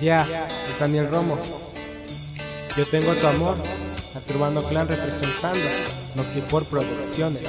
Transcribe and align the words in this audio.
Ya, 0.00 0.26
es 0.70 0.78
Daniel 0.78 1.08
Romo. 1.08 1.38
Yo 2.76 2.84
tengo 2.86 3.12
tu 3.12 3.26
amor, 3.26 3.56
a 4.16 4.20
tu 4.20 4.34
Urbano 4.34 4.60
Clan 4.60 4.88
representando 4.88 5.60
Noxipor 6.16 6.64
Producciones. 6.64 7.42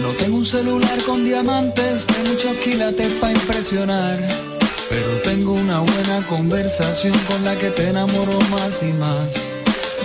No 0.00 0.08
tengo 0.10 0.38
un 0.38 0.46
celular 0.46 1.02
con 1.04 1.24
diamantes 1.24 2.06
de 2.06 2.30
muchos 2.30 2.56
quilates 2.58 3.12
para 3.14 3.32
impresionar. 3.32 4.18
Pero 4.88 5.22
tengo 5.22 5.52
una 5.52 5.80
buena 5.80 6.24
conversación 6.28 7.16
con 7.26 7.44
la 7.44 7.56
que 7.56 7.70
te 7.70 7.88
enamoro 7.88 8.38
más 8.50 8.82
y 8.82 8.92
más. 8.92 9.52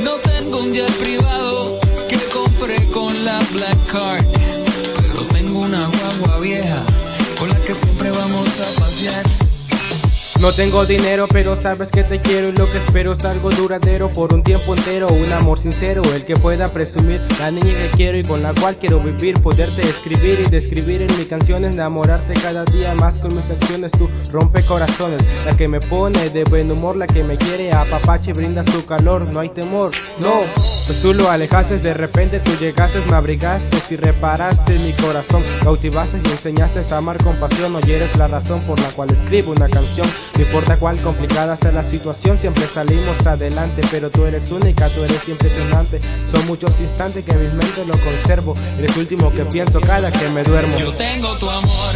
No 0.03 0.15
tengo 0.15 0.59
un 0.59 0.73
jet 0.73 0.91
privado 0.97 1.79
que 2.07 2.17
compré 2.33 2.83
con 2.91 3.23
la 3.23 3.39
Black 3.51 3.85
Card. 3.91 4.25
Pero 4.95 5.23
tengo 5.33 5.59
una 5.59 5.87
guagua 5.87 6.39
vieja 6.39 6.81
con 7.37 7.49
la 7.49 7.55
que 7.61 7.75
siempre 7.75 8.09
vamos 8.09 8.47
a 8.61 8.79
pasear. 8.79 9.25
No 10.39 10.53
tengo 10.53 10.85
dinero, 10.85 11.27
pero 11.27 11.57
sabes 11.57 11.91
que 11.91 12.01
te 12.05 12.21
quiero 12.21 12.47
y 12.47 12.53
lo 12.53 12.71
que 12.71 12.77
espero 12.77 13.11
es 13.11 13.25
algo 13.25 13.49
duradero 13.49 14.07
por 14.07 14.33
un 14.33 14.41
tiempo 14.41 14.73
entero. 14.73 15.07
Un 15.09 15.33
amor 15.33 15.59
sincero, 15.59 16.01
el 16.15 16.23
que 16.23 16.37
pueda 16.37 16.69
presumir 16.69 17.21
la 17.39 17.51
niña 17.51 17.73
que 17.73 17.89
quiero 17.97 18.17
y 18.17 18.23
con 18.23 18.41
la 18.41 18.53
cual 18.53 18.77
quiero 18.77 19.01
vivir. 19.01 19.41
Poderte 19.41 19.81
escribir 19.81 20.39
y 20.39 20.49
describir 20.49 21.01
en 21.01 21.17
mis 21.17 21.27
canciones, 21.27 21.75
enamorarte 21.75 22.33
cada 22.35 22.63
día 22.63 22.95
más 22.95 23.19
con 23.19 23.35
mis 23.35 23.49
acciones. 23.49 23.91
Tú 23.91 24.09
rompe 24.31 24.63
corazones, 24.63 25.21
la 25.45 25.57
que 25.57 25.67
me 25.67 25.81
pone 25.81 26.29
de 26.29 26.45
buen 26.45 26.71
humor, 26.71 26.95
la 26.95 27.05
que 27.05 27.21
me 27.21 27.35
quiere 27.35 27.73
a 27.73 27.83
papache 27.83 28.31
brinda 28.31 28.63
su 28.63 28.85
calor. 28.85 29.25
No 29.25 29.41
hay 29.41 29.49
temor, 29.49 29.91
no, 30.19 30.43
pues 30.55 31.01
tú 31.01 31.13
lo 31.13 31.29
alejaste, 31.29 31.79
de 31.79 31.93
repente 31.93 32.39
tú 32.39 32.51
llegaste, 32.57 33.01
me 33.09 33.17
abrigaste 33.17 33.77
y 33.89 33.97
reparaste 33.97 34.79
mi 34.79 34.93
corazón. 34.93 35.43
Cautivaste 35.63 36.17
y 36.23 36.31
enseñaste 36.31 36.79
a 36.93 36.97
amar 36.97 37.21
con 37.21 37.35
pasión. 37.35 37.75
Hoy 37.75 37.91
eres 37.91 38.15
la 38.15 38.29
razón 38.29 38.61
por 38.61 38.79
la 38.79 38.87
cual 38.91 39.09
escribo 39.11 39.51
una 39.51 39.67
canción. 39.67 40.07
No 40.39 40.45
importa 40.45 40.77
cuál 40.77 40.95
complicada 41.01 41.57
sea 41.57 41.73
la 41.73 41.83
situación, 41.83 42.39
siempre 42.39 42.65
salimos 42.65 43.27
adelante. 43.27 43.81
Pero 43.91 44.09
tú 44.09 44.23
eres 44.23 44.49
única, 44.51 44.87
tú 44.87 45.03
eres 45.03 45.27
impresionante. 45.27 45.99
Son 46.25 46.47
muchos 46.47 46.79
instantes 46.79 47.25
que 47.25 47.31
en 47.31 47.41
mi 47.41 47.47
mente 47.49 47.83
lo 47.85 47.99
conservo. 47.99 48.55
Eres 48.77 48.95
último 48.95 49.33
que 49.33 49.43
pienso 49.43 49.81
cada 49.81 50.09
que 50.13 50.29
me 50.29 50.45
duermo. 50.45 50.77
Yo 50.77 50.93
tengo 50.93 51.37
tu 51.39 51.49
amor. 51.49 51.93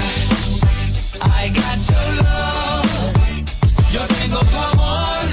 Yo 3.93 4.01
tengo 4.07 4.39
tu 4.39 4.57
amor. 4.57 5.25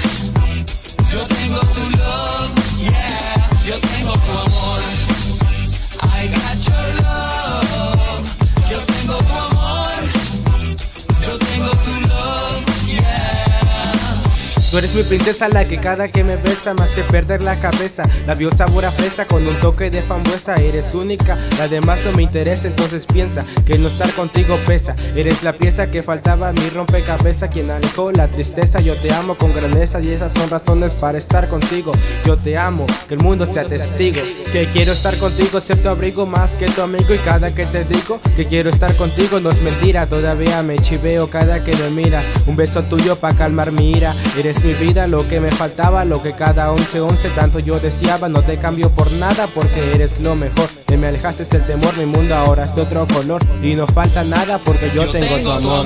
Yo 1.11 1.19
tengo 1.27 1.59
tu 1.59 1.89
love. 1.97 2.51
Yeah. 2.79 3.49
Yo 3.65 3.75
tengo 3.89 4.13
tu 4.13 4.31
amor. 4.39 4.81
I 6.01 6.27
got 6.29 6.65
your 6.65 7.03
love. 7.03 7.40
Tú 14.71 14.77
eres 14.77 14.95
mi 14.95 15.03
princesa, 15.03 15.49
la 15.49 15.65
que 15.65 15.79
cada 15.79 16.07
que 16.07 16.23
me 16.23 16.37
besa 16.37 16.73
me 16.73 16.83
hace 16.83 17.03
perder 17.03 17.43
la 17.43 17.59
cabeza. 17.59 18.03
La 18.25 18.35
vio 18.35 18.49
sabor 18.51 18.85
fresa 18.85 19.25
con 19.25 19.45
un 19.45 19.53
toque 19.55 19.89
de 19.89 20.01
frambuesa. 20.01 20.55
Eres 20.55 20.93
única, 20.93 21.37
la 21.57 21.67
demás 21.67 21.99
no 22.05 22.13
me 22.13 22.23
interesa, 22.23 22.67
entonces 22.67 23.05
piensa 23.05 23.41
que 23.65 23.77
no 23.77 23.89
estar 23.89 24.09
contigo 24.13 24.57
pesa. 24.65 24.95
Eres 25.13 25.43
la 25.43 25.51
pieza 25.51 25.91
que 25.91 26.03
faltaba 26.03 26.47
a 26.47 26.53
mi 26.53 26.69
rompecabezas, 26.69 27.49
quien 27.49 27.69
alejó 27.69 28.13
la 28.13 28.29
tristeza. 28.29 28.79
Yo 28.79 28.95
te 28.95 29.11
amo 29.11 29.35
con 29.35 29.53
grandeza 29.53 29.99
y 29.99 30.13
esas 30.13 30.31
son 30.31 30.49
razones 30.49 30.93
para 30.93 31.17
estar 31.17 31.49
contigo. 31.49 31.91
Yo 32.25 32.37
te 32.37 32.57
amo, 32.57 32.85
que 33.09 33.15
el 33.15 33.19
mundo 33.19 33.45
sea 33.45 33.65
testigo. 33.65 34.21
Que 34.53 34.67
quiero 34.71 34.93
esestar 34.93 35.17
contigo, 35.17 35.59
tu 35.59 35.89
abrigo 35.89 36.25
más 36.25 36.55
que 36.55 36.67
tu 36.67 36.81
amigo. 36.81 37.13
Y 37.13 37.17
cada 37.17 37.53
que 37.53 37.65
te 37.65 37.83
digo 37.83 38.21
que 38.37 38.47
quiero 38.47 38.69
estar 38.69 38.95
contigo, 38.95 39.41
no 39.41 39.49
es 39.49 39.61
mentira. 39.61 40.05
Todavía 40.05 40.63
me 40.63 40.77
chiveo 40.79 41.29
cada 41.29 41.61
que 41.61 41.75
me 41.75 41.89
miras. 41.89 42.23
Un 42.47 42.55
beso 42.55 42.83
tuyo 42.83 43.17
para 43.17 43.35
calmar 43.35 43.73
mi 43.73 43.91
ira. 43.91 44.13
Eres 44.37 44.60
mi 44.63 44.73
vida, 44.73 45.07
lo 45.07 45.27
que 45.27 45.39
me 45.39 45.51
faltaba, 45.51 46.05
lo 46.05 46.21
que 46.21 46.33
cada 46.33 46.71
once 46.71 46.99
once 46.99 47.29
tanto 47.29 47.59
yo 47.59 47.79
deseaba. 47.79 48.29
No 48.29 48.41
te 48.43 48.57
cambio 48.57 48.89
por 48.89 49.11
nada 49.13 49.47
porque 49.47 49.93
eres 49.93 50.19
lo 50.19 50.35
mejor. 50.35 50.69
De 50.87 50.97
me 50.97 51.07
alejaste 51.07 51.43
el 51.55 51.65
temor, 51.65 51.97
mi 51.97 52.05
mundo 52.05 52.35
ahora 52.35 52.65
es 52.65 52.75
de 52.75 52.81
otro 52.81 53.07
color. 53.07 53.41
Y 53.63 53.73
no 53.73 53.87
falta 53.87 54.23
nada 54.23 54.59
porque 54.59 54.91
yo, 54.93 55.09
tengo, 55.11 55.37
tu 55.39 55.51
amor. 55.51 55.85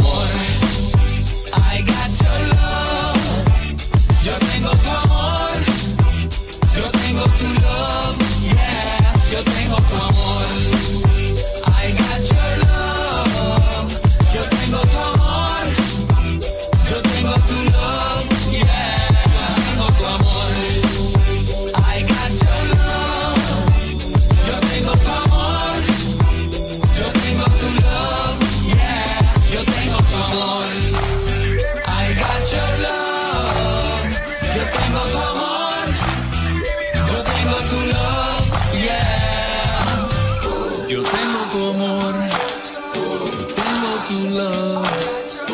to 44.08 44.14
love. 44.14 45.45